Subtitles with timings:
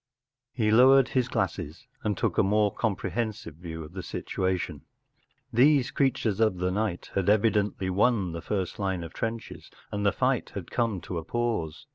[0.51, 4.81] He lowered his glasses and took a more comprehensive view of the situation.
[5.53, 10.11] These creatures of the night had evidently won the first line of trenches and the
[10.11, 11.85] fight had come to a pause.